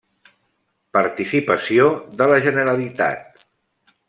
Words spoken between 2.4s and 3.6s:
Generalitat: